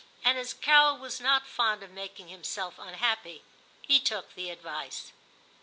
[0.25, 3.43] And as Carol was not fond of making himself unhappy,
[3.83, 5.11] he took the advice.